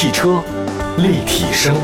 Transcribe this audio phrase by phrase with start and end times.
[0.00, 0.40] 汽车
[0.98, 1.74] 立体声，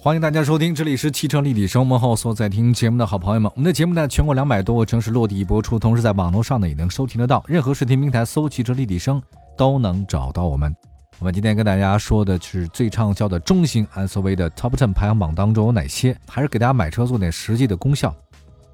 [0.00, 1.84] 欢迎大家收听，这里是汽车立体声。
[1.84, 9.20] 幕后所在听节目的好朋友们，我们的节目呢，全国两百多个城市落地播出，同时在网络上呢也能收听得到，任何视听平台搜“汽车立体声”
[9.58, 10.72] 都能找到我们。
[11.18, 16.16] 我们今天跟大家说的是最畅销的中型 SUV 的 Top Ten 排行榜当中有哪些？
[16.28, 18.14] 还是给大家买车做点实际的功效。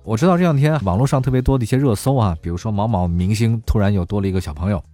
[0.05, 4.85] 我知道这两天网络上特别多的一些热搜啊，比如说某某明星突然又多了一个小朋友，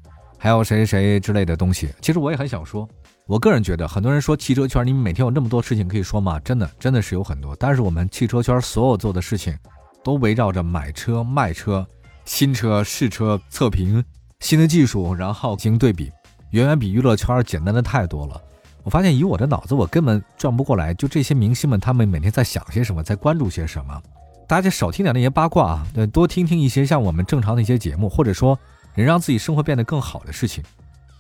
[0.42, 1.88] 还有谁谁之类的东西。
[2.00, 2.88] 其实我也很想说，
[3.28, 6.40] 我个人觉得，很多人说汽车圈你们每天有那么多事情可以说吗？
[6.40, 7.54] 真的真的是有很多。
[7.54, 9.56] 但是我们汽车圈所有做的事情，
[10.02, 11.86] 都围绕着买车、卖车、
[12.24, 14.04] 新车试车、测评、
[14.40, 16.10] 新的技术，然后进行对比。
[16.50, 18.42] 远远比娱乐圈简单的太多了。
[18.82, 20.92] 我发现以我的脑子，我根本转不过来。
[20.92, 24.02] 就这些明星们，他们每天在想些什么，在关注些什么？
[24.48, 28.58] 大家少听点那些八卦啊，对，多听听一些像我们正常的一些节目，或者说
[28.94, 30.62] 能让自己生活变得更好的事情。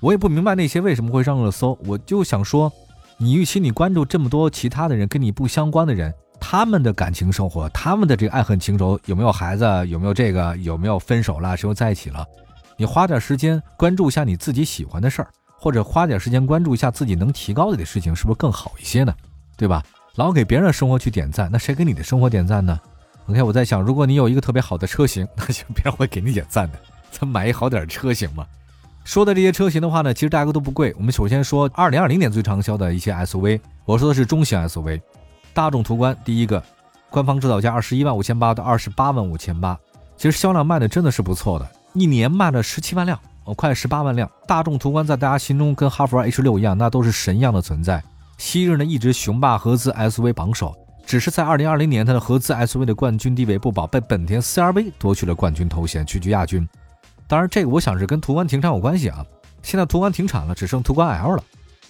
[0.00, 1.78] 我也不明白那些为什么会上热搜。
[1.86, 2.72] 我就想说，
[3.18, 12.26] 你与其你关注这么多其他的人跟你不相关的人，他们的感情生活，他们的这个爱恨情仇，有没有孩子，有没有这个，有没有分手了，谁又在一起了？
[12.76, 19.14] 你花点时间关注一下你自己喜欢的事儿，或者花点时间关注一下自己能提高的事情，是不是更好一些呢？
[19.56, 19.82] 对吧？
[20.16, 22.76] 老给别人的生活去点赞，那谁给你的生活点赞呢
[23.28, 26.78] ？OK，我在想，如果你有一个特别好的车型，那就别人会给你点赞的。
[27.12, 28.44] 咱买一好点车型嘛。
[29.04, 30.94] 说的这些车型的话呢，其实价格都不贵。
[30.96, 35.00] 我们首先说2020年最畅销的一些 SUV，我说的是中型 SUV，
[35.52, 36.62] 大众途观第一个，
[37.10, 39.76] 官方指导价二十一万五千八到二十八万五千八，
[40.16, 41.68] 其实销量卖的真的是不错的。
[41.94, 44.30] 一年卖了十七万辆，哦，快十八万辆。
[44.46, 48.02] 大众途观在大家心中跟哈弗 H 六一样，那都是神一样的存在。
[48.38, 50.72] 昔日呢一直雄霸合资 SUV 榜首，
[51.04, 56.68] 只是在二零二零年，它的合资 SUV 的冠军地位不保，被本田 CR-V 夺去了冠军头衔，屈居亚军。
[57.32, 59.24] 当然，这个我想是跟途观停产有关系啊。
[59.62, 61.42] 现在途观停产了，只剩途观 L 了。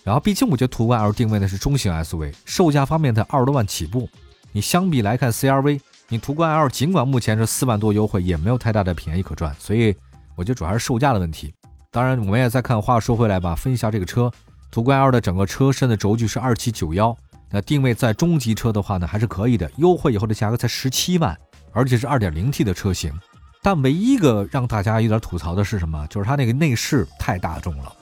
[0.04, 4.08] 然后，毕竟我觉得途观 L 定位的是中型 SUV，售价方面在二十多万起步。
[4.52, 5.80] 你相比来看 CR-V。
[6.10, 9.92] 你途观 L 尽管目前是四万多优惠，也没有太大的便宜可赚，所以
[10.36, 11.52] 我觉得主要还是售价的问题。
[11.90, 12.80] 当然，我们也在看。
[12.80, 14.30] 话说回来吧，分析一下这个车，
[14.70, 17.16] 途观 L 的整个车身的轴距是二七九幺，
[17.50, 19.68] 那定位在中级车的话呢，还是可以的。
[19.78, 21.36] 优惠以后的价格才十七万，
[21.72, 23.12] 而且是二点零 T 的车型。
[23.62, 26.06] 但唯一一个让大家有点吐槽的是什么？
[26.08, 27.92] 就是它那个内饰太大众了。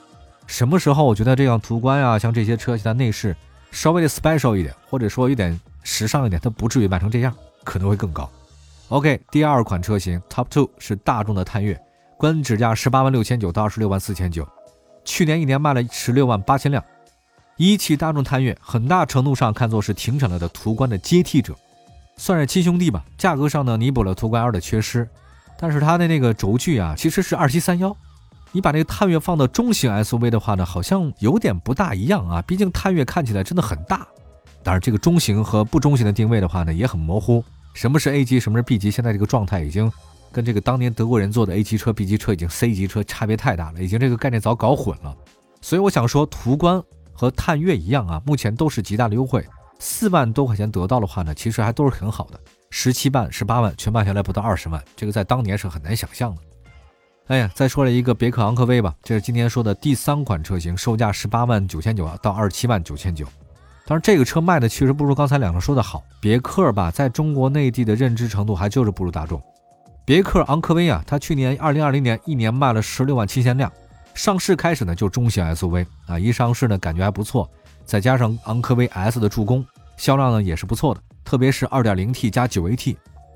[0.47, 3.35] 什么时候我觉得这样途观啊，像这些车型的内饰
[3.71, 7.33] 稍微的 special 一点，或者说有点时尚一点，它不至于卖成这样。
[7.63, 8.27] 可能会更高。
[8.89, 11.79] OK，第二款车型 Top Two 是大众的探岳，
[12.17, 14.47] 官指价十八万六千九到二十六万四千九，
[15.05, 16.83] 去年一年卖了十六万八千辆。
[17.57, 21.55] 一汽大众探岳很大程度上看作是停产了的途观的接替者，
[22.17, 23.05] 算是亲兄弟吧。
[23.15, 25.07] 价格上呢，弥补了途观 L 的缺失，
[25.61, 27.95] 但是它的那个轴距啊，其实是二七三幺。
[28.51, 32.41] 你把那个探岳放到中型 SUV 的话呢，好像有点不大一样啊。
[32.41, 34.05] 毕竟探岳看起来真的很大。
[34.63, 37.43] 当然，这个中型和不中型的定位的话呢，也很模糊。
[37.73, 38.91] 什么是 A 级，什么是 B 级？
[38.91, 39.89] 现在这个状态已经
[40.31, 45.15] 跟这个当年德国人做的 A 级车、B 级车已经 C 级车差别太大了，已经这个概念早搞混了。
[45.61, 46.83] 所以我想说，途观
[47.13, 49.45] 和探岳一样啊，目前都是极大的优惠，
[49.79, 52.39] 四万多块钱得到的话呢，其实还都是很好的。
[52.71, 56.41] 十七万、十八万全卖下来不到二十万，这个在当年是很难想象的。
[57.27, 63.27] 哎呀，再说了一个别克昂科威吧，这是今天说的第三款车型，售价十八万九千九到二十七万九千九。
[63.85, 66.01] 但是这个车卖的确实不如刚才两个说的好。
[66.21, 69.41] 别克吧，在中国内地的认知程度还就是不如大众。
[70.05, 73.71] 别克昂科威啊，它去年二零二零年一年卖了十六万七千辆，
[74.13, 77.49] 上市开始呢就中型 SUV 啊，一上市呢感觉还不错，
[77.85, 79.65] 再加上昂科威 S 的助攻，
[79.97, 81.01] 销量呢也是不错的。
[81.23, 82.95] 特别是二点零 T 加九 AT，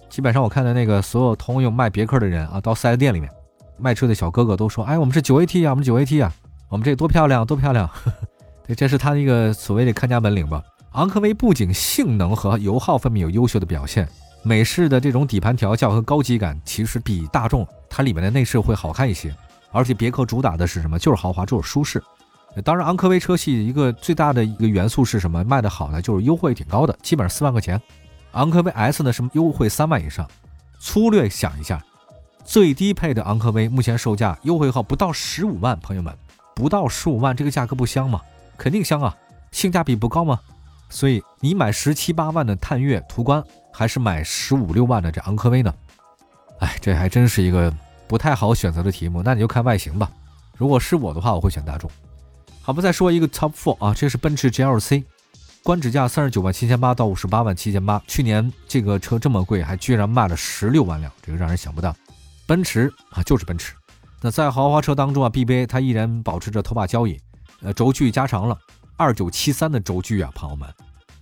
[0.10, 3.30] 基本上我看的那个所有通用卖别克的人啊，到四 S 店里面
[3.78, 6.34] 卖车的小哥哥都说，哎，我们是九 AT 啊，我们九 AT 啊，
[6.70, 7.90] 我们这多漂亮，多漂亮。
[8.68, 10.64] 对，这是它一个所谓的看家本领吧。
[10.94, 14.08] 昂科威不仅性能和油耗方面有优秀的表现，
[14.44, 19.36] 美式的这种底盘调教和高级感，其实比大众它里面的内饰会好看一些。
[19.72, 20.98] 而且别克主打的是什么？
[20.98, 22.02] 就是豪华，就是舒适。
[22.64, 25.44] 当然，昂科威车系一个最大的一个元素是什么？
[25.44, 27.82] 卖的好呢，就是优惠挺高的，基本上四万块钱。
[28.32, 30.28] 昂科威 S 呢是优惠三万以上。
[30.80, 31.84] 粗略想一下，
[32.44, 36.14] 最低配的昂科威目前售价优惠后不到十五万，朋友们，
[36.54, 38.22] 不到十五万，这个价格不香吗？
[38.58, 39.16] 肯定香啊，
[39.52, 40.40] 性价比不高吗？
[40.90, 43.44] 所以你买十七八万的探岳、途观，
[43.74, 45.74] 还是买十五六万的这昂科威呢？
[46.60, 47.74] 哎，这还真是一个
[48.08, 49.24] 不太好选择的题目。
[49.24, 50.10] 那你就看外形吧。
[50.56, 51.90] 如果是我的话，我会选大众。
[52.66, 55.04] 好，我们再说一个 Top Four 啊，这是奔驰 GLC，
[55.62, 58.02] 官指价三十九万七千八到五十八万七千八。
[58.08, 61.96] 去年这个车这么贵，还居然卖了十六万辆，这个让人想不到。
[62.48, 63.76] 奔驰啊，就是奔驰。
[64.20, 67.20] 那在豪华车当中啊，BBA 它依然保持着头把交椅。
[67.62, 68.58] 呃，轴距加长了
[68.98, 70.68] 二九七三的轴距啊，朋友们，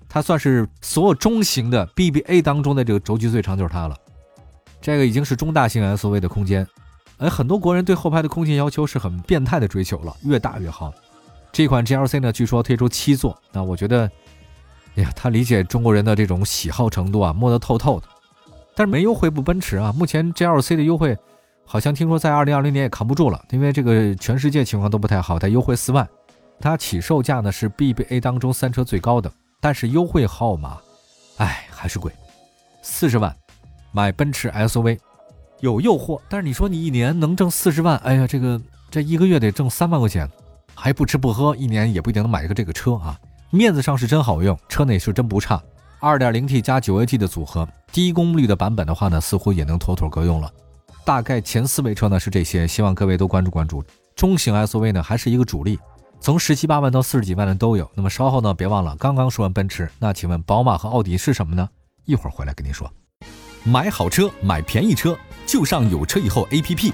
[0.07, 3.98] 它算是所有中型的 BBA 当中的这个轴距最长就是它了。
[4.80, 6.66] 这个已经是中大型 SUV 的空间，
[7.18, 10.94] 而很多国人对后排的空间要求是很变态的追求了，越大越好。
[11.54, 14.12] 这款 GLC 呢，据说推出七座，那我觉得，
[14.96, 18.08] 哎呀，他理解中国人的这种喜好程度啊，摸得透透的。
[18.76, 21.18] 但是没优惠不奔驰啊，目前 GLC 的优惠。
[21.66, 26.06] 好像听说在二零二零年也扛不住了，因为这个全世界情况都不太好，它优惠四万，
[26.60, 30.78] 它起售价呢是 BBA 当中三车最高的，但是优惠号码，
[31.38, 32.12] 哎，还是贵，
[32.82, 33.34] 四十万
[33.94, 35.00] 买奔驰 SUV
[35.62, 38.60] 有诱惑，但是你说你一年能挣四十万，哎呀，这个
[38.92, 40.30] 这一个月得挣三万块钱，
[40.75, 45.62] 还不吃不喝，一年也不一定能买一个这个车啊，面子上是真好用，车内是真不差，
[46.00, 50.52] 二点零 T 加九 AT 的组合，低功率的版本的话呢，似乎也能妥妥够用了。
[51.06, 53.84] 大概前四位车呢是这些，希望各位都关注关注。
[54.16, 55.78] 中型 SUV 呢还是一个主力，
[56.20, 57.90] 从十七八万到四十几万的都有。
[57.94, 61.68] 那么稍后呢，别忘了刚刚说完奔驰，那请问宝马和奥迪是什么呢？
[62.06, 62.90] 一会儿回来跟您说。
[63.64, 66.92] 买好车，买便宜车，就上有车以后 APP。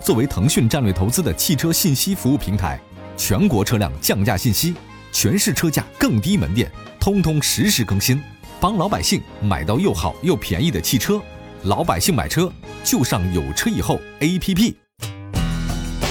[0.00, 2.80] 作为腾讯战略投资的汽车信息服务平台，
[3.16, 4.74] 全国车辆降价信息，
[5.12, 8.20] 全市车价更低门店，通通实时更新，
[8.60, 11.20] 帮老百姓买到又好又便宜的汽车。
[11.64, 14.74] 老百姓买车就上有车以后 APP。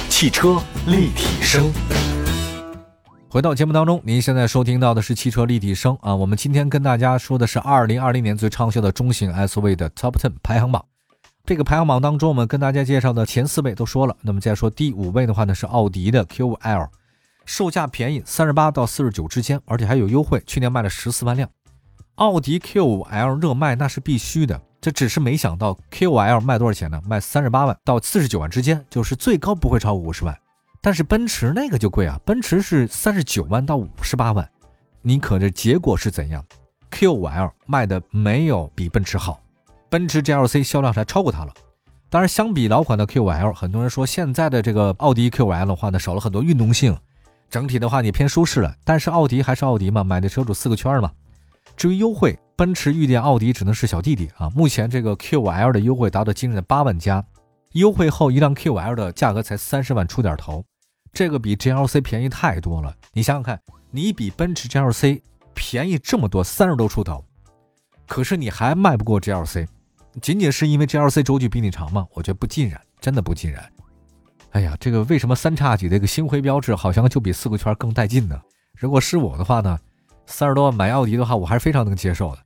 [0.09, 1.71] 汽车立体声。
[3.27, 6.13] 回到节目当中，您现在收听到的是汽车立体声啊。
[6.13, 10.90] 我们今天跟大家说的是二零二零年最畅销的中型 SUV 的 Top Ten 排行榜。
[11.43, 14.15] 这个排行榜当中，我们跟大家介绍的前四位都说了。
[14.21, 16.89] 那么再说第五位的话呢，是奥迪的 Q5L，
[17.45, 21.49] 售价便宜，三十八到四十九之间，而且还有优惠，去年卖了十四万辆。
[22.15, 24.61] 奥迪 Q5L 热卖那是必须的。
[24.79, 27.01] 这只是没想到，Q5L 卖多少钱呢？
[27.07, 30.35] 卖三十八万到四十九万之间，就是最高不会超过五十万。
[30.81, 34.47] 但是奔驰那个就贵啊，奔驰是三十九万到五十八万。
[35.01, 36.43] 你可这结果是怎样
[36.91, 39.39] ？Q5L 卖的没有比奔驰好，
[39.91, 41.53] 奔驰 GLC 销量还超过它了。
[42.09, 46.97] 当然，相比老款的 Q5L，很多人说现在的这个奥迪 Q5L 的话呢，少了很多运动性，
[47.49, 48.73] 整体的话也偏舒适了。
[48.85, 51.11] 但是奥迪还是奥迪嘛，买的车主四个圈嘛。
[51.75, 52.39] 至于优惠。
[52.57, 54.47] 奔驰御殿奥迪只能是小弟弟啊！
[54.51, 57.25] 目前这个 Q5L 的优惠达到惊人的八万加，
[57.71, 60.63] 优惠后一辆 Q5L 的价格才三十万出点头，
[61.11, 62.95] 这个比 GLC 便宜太多了。
[63.13, 63.59] 你想想看，
[63.89, 65.21] 你比奔驰 GLC
[65.55, 67.25] 便宜这么多，三十多出头，
[68.07, 69.65] 可是你还卖不过 GLC，
[70.19, 72.05] 仅仅是因为 GLC 轴距比你长吗？
[72.13, 73.63] 我觉得不尽然，真的不尽然。
[74.51, 78.37] 哎呀，这个为什么三叉戟这个星辉标志好像就比四个圈更带劲呢？
[78.77, 79.79] 如果是我的话呢，
[80.25, 82.39] 三十多万买奥迪的话，我还是非常能接受的。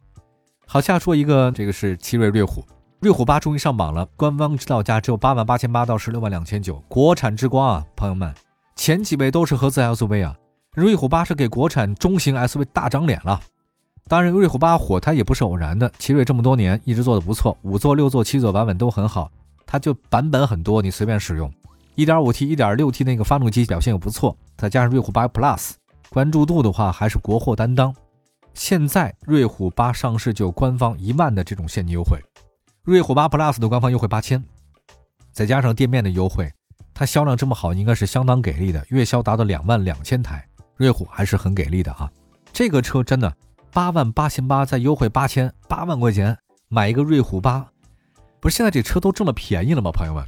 [0.68, 2.64] 好，下说一个，这个是奇瑞瑞虎，
[3.00, 8.32] 瑞虎八终于上榜了，官方指导价只有八万八千八到十六万两千九，国产之光啊，朋友们，
[8.76, 10.36] 前几位都是合资 SUV 啊，
[10.76, 13.42] 瑞虎八是给国产中型 SUV 大长脸了。
[14.08, 19.32] 当然，瑞虎八火它也不是偶然的，奇瑞这么多年一直做的不错，五座、六座、七座版本都很好，
[19.66, 21.52] 它就版本很多，你随便使用。
[21.96, 25.72] 一点五 T、一点六 T 那个发动机表现又不错，再加上瑞虎八 Plus，
[26.10, 27.96] 关注度的话还是国货担当。
[28.54, 32.20] 现在瑞虎八上市就官方一万的这种现金优惠，
[32.84, 34.44] 瑞虎八 Plus 的官方优惠八千，
[35.32, 36.48] 再加上店面的优惠，
[36.94, 40.48] 它销量这么好，应该是相当给力的，月销达到两万两千台，
[40.78, 42.08] 瑞虎还是很给力的啊！
[42.54, 43.36] 这个车真的
[43.76, 46.38] 八万八千八再优惠八千，八万块钱
[46.70, 47.68] 买一个瑞虎八，
[48.40, 49.92] 不是现在这车都这么便宜了吗？
[49.92, 50.24] 朋友们，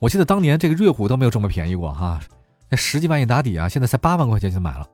[0.00, 2.20] 我记得当年这个瑞虎都没有这么便宜过哈，
[2.68, 4.86] 那十几万一打底啊，现在才八万块钱就买了。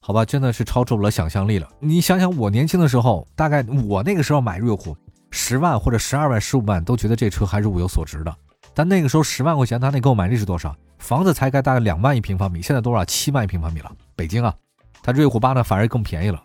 [0.00, 1.68] 好吧，真的是超出了想象力了。
[1.80, 4.96] 你想想，我年轻的时候，大概我那个时候买瑞虎，
[5.32, 8.32] 十万或者十二万、十五万，都觉得这车还是物有所值的。
[8.72, 10.72] 但那个时候十万块钱，他那购买力是多少？
[10.98, 13.04] 房子才盖大概两万一平方米，现在多少？
[13.04, 13.90] 七万一平方米了。
[14.14, 14.54] 北京啊，
[15.02, 16.40] 它瑞虎八呢反而更便宜了。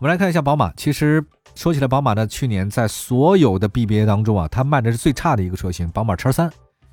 [0.00, 0.72] 我们来看一下宝马。
[0.78, 1.22] 其实
[1.54, 6.50] 说起来，宝马呢去年在所有的 BBA 当中啊，它卖的是最差的一个车型，宝马叉三。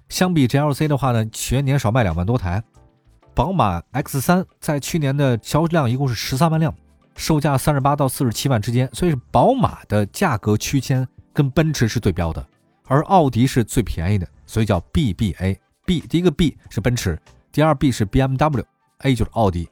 [0.09, 2.61] 相比 GLC 的话呢，全年少卖两万多台。
[3.33, 6.75] 宝马 X 三在去年的销量一共是十三万辆，
[7.15, 12.45] 售价三十八到四十七万之间，所以是宝马的价格区间跟奔驰是对标的，
[12.87, 15.55] 而奥迪是最便宜的，所以叫 BBA。
[15.85, 17.17] B 第一个 B 是奔驰，
[17.53, 19.69] 第二 B 是 BMW，A 就是奥迪。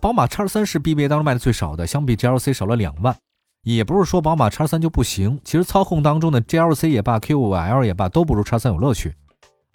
[0.00, 3.14] 宝马叉三是 BBA 当中卖的最少的，相比 GLC 少了两万。
[3.62, 9.14] 也不是说宝马叉三就不行，其实操控当中的 GLC 也罢，Q5L 也罢，都不如叉三有乐趣。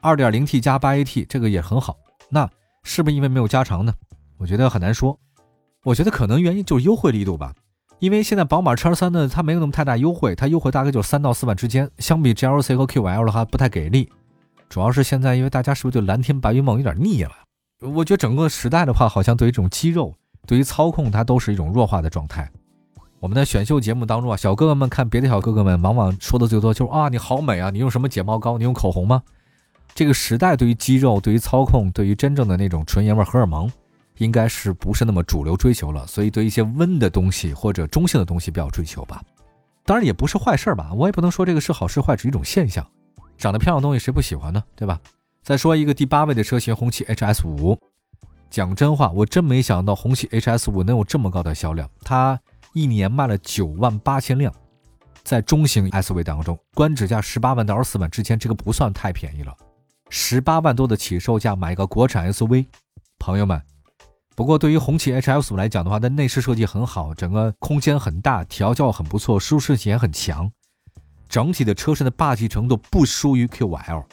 [0.01, 1.95] 二点零 T 加八 AT 这个也很好。
[2.29, 2.49] 那
[2.83, 3.93] 是不是因为没有加长呢？
[4.37, 5.17] 我觉得很难说。
[5.83, 7.53] 我觉得可能原因就是优惠力度吧。
[7.99, 11.87] 因为现在宝马叉三呢，它没有那么太大优惠，它优惠大概就是三到四万之间。
[11.99, 14.11] 相比 GLC 和 Q5L 的话，不太给力。
[14.67, 17.31] 主要是现在因为大家是不是对蓝天白云梦有点腻了？
[17.81, 20.13] 我觉得整个时代的话，好像对于这种肌肉，
[20.47, 22.49] 对于操控，它都是一种弱化的状态。
[23.19, 28.57] 我们的选秀节目当中啊，小哥哥们看别的小哥哥们，往往说的最多就是啊，你好美啊，你用什么睫毛膏？
[28.57, 29.21] 你用口红吗？
[29.93, 33.71] 这个时代对于肌肉、对于操控、对于真正的那种纯爷们荷尔蒙，
[34.17, 36.05] 应该是不是那么主流追求了？
[36.07, 39.21] 所以对一些温的东西或者中性的东西比较追求吧。
[39.85, 42.85] 当然也不是坏事吧，我也不能说这个是好是坏，只是一种现象。
[43.37, 44.63] 长得漂亮的东西谁不喜欢呢？
[44.75, 44.99] 对吧？
[45.45, 47.79] 再说一个第八位的车型红旗 HS 五，
[48.49, 51.87] 讲真话，我真没想到红旗 HS 五能有这么高的销量。
[52.01, 52.39] 它
[52.73, 54.51] 一年卖了九万八千辆，
[55.23, 59.55] 在中型 SUV 当中，官指价十八万到二十四万之间，这个不算太便宜了。
[60.09, 62.65] 十八万多的起售价买个国产 SUV，
[63.19, 63.61] 朋友们。
[64.35, 70.51] 不过对于红旗 HS 五来讲的话，它内饰设计很好，整个空间很大，调教很不错，舒适性也很强，
[71.29, 74.03] 整体的车身的霸气程度不输于 QL。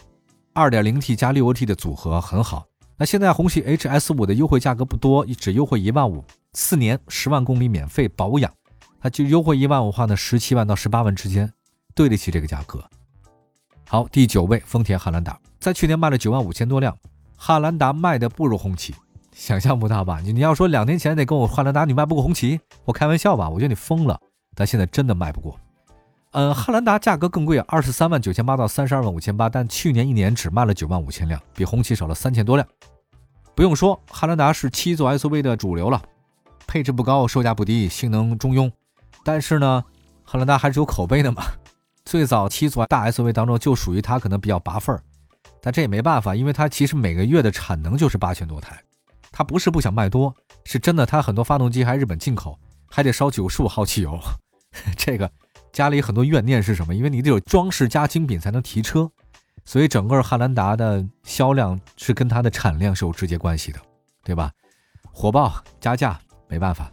[0.55, 2.67] 二点零 T 加六 AT 的组合很好。
[2.99, 8.53] 那现在红旗 HS 五的优惠价格不多，只优惠一万五，四年十万公里免费保养，
[9.01, 11.51] 它就优惠一万五的话呢，十七万到十八万之间，
[11.95, 12.85] 对得起这个价格。
[13.89, 16.97] 好，第九位丰田汉兰达，在去年卖了九万五千多辆，
[17.35, 18.95] 汉兰达卖的不如红旗，
[19.35, 20.21] 想象不到吧？
[20.23, 23.49] 你你要说两年前得跟我汉兰达你卖不过红旗，我开玩笑吧？
[23.49, 24.21] 我觉得你疯了，
[24.55, 25.59] 但现在真的卖不过。
[26.33, 32.67] 呃，汉兰达价格更贵啊，二十三万九千八到三十二万五千八，但去年一年只卖了九万五千辆，比红旗少了三千多辆。
[33.55, 36.01] 不用说，汉兰达是七座 SUV 的主流了，
[36.67, 38.73] 配置不高，售价不低，性能中庸。
[39.23, 39.85] 但是呢，
[40.25, 41.43] 汉兰达还是有口碑的嘛。
[42.07, 45.03] 最早七座大 SUV 当中就属于它可能比较拔份儿，
[45.61, 48.83] 但这也没办法，因为它其实每个月的产能就是八千多台，
[49.31, 50.35] 它不是不想卖多，
[50.65, 52.59] 是真的它很多发动机还日本进口，
[52.89, 54.19] 还得烧九十五号汽油，
[54.97, 55.31] 这个。
[55.73, 56.95] 家里很多怨念是什么？
[56.95, 59.11] 因为你得有装饰加精品才能提车，
[59.65, 63.81] 所以整个汉兰达的销量是跟它的产量是有直接关系的，
[64.23, 64.53] 对吧？
[65.11, 66.91] 火爆加价没办法。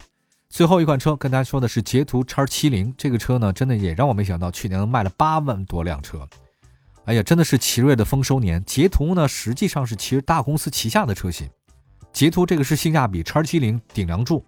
[0.48, 6.26] 最后一款车跟大家说的是捷途叉七零，这个车呢，真的也让我没想到去年卖了八万多辆车。
[7.04, 8.62] 哎呀，真的是奇瑞的丰收年。
[8.64, 11.48] 捷途呢，实际上是其实大公司旗下的车型。
[12.12, 14.44] 捷途这个是性价比叉七零顶梁柱，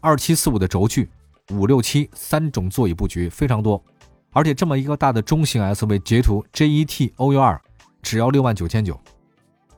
[0.00, 1.08] 二七四五的轴距。
[1.52, 3.82] 五六七三种座椅布局非常多，
[4.32, 7.58] 而且这么一个大的中型 SUV 捷途 JET OU2
[8.02, 8.98] 只要六万九千九，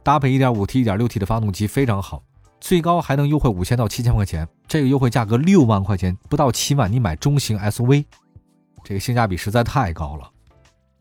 [0.03, 2.23] 搭配 1.5T、1.6T 的发动机非常好，
[2.61, 4.49] 最高还能优惠五千到七千块钱。
[4.67, 8.05] 这个优惠价格六万块钱不到七万，你买中型 SUV，
[8.83, 10.31] 这个性价比实在太高了。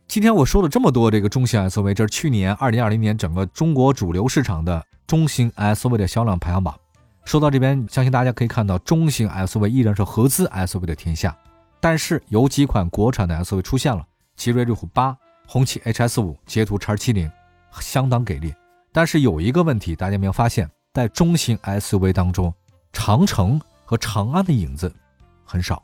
[0.07, 6.73] 今天我说了这么多这个中型 SUV，这是去年二零二零年整个中国主流市场的中型 SUV 的销量排行榜。
[7.27, 11.37] 说到这边，相信大家可以看到，中型 SUV 依然是合资 SUV 的天下，
[11.81, 14.07] 但是有几款国产的 SUV 出现了，
[14.37, 15.13] 奇瑞瑞虎八、
[15.45, 17.29] 红旗 HS 五、捷途 X 七零，
[17.81, 18.55] 相当给力。
[18.93, 22.53] 但是有一个问题，大家没有发现，在中型 SUV 当中，
[22.93, 24.95] 长城和长安的影子
[25.43, 25.83] 很少。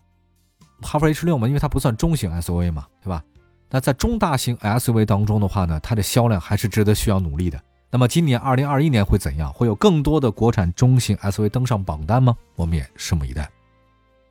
[0.81, 3.21] 哈弗 H 六嘛，因为它不算中型 SUV 嘛，对吧？
[3.69, 7.61] 那在中大型 SUV 当中的话呢，它的销量还是值得需要努力的。
[7.93, 9.53] 那么今年二零二一年会怎样？
[9.53, 12.35] 会有更多的国产中型 SUV 登上榜单吗？
[12.55, 13.47] 我们也拭目以待。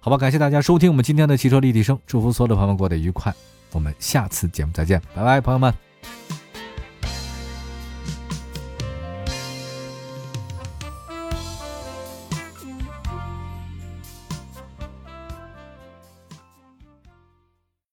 [0.00, 3.33] 好吧，感谢大家收听我们今天的汽车立体声，祝福所有的朋友们过得愉快。
[3.71, 5.91] 我们下次节目再见，拜拜，朋友们。